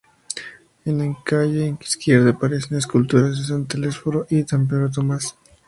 [0.83, 5.35] En la calle izquierda aparecen esculturas de San Telesforo y de San Pedro Tomás.